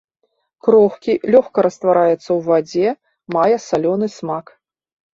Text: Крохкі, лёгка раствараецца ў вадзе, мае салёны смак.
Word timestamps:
Крохкі, 0.67 1.11
лёгка 1.35 1.65
раствараецца 1.69 2.17
ў 2.37 2.39
вадзе, 2.49 2.87
мае 3.39 3.57
салёны 3.71 4.15
смак. 4.19 4.45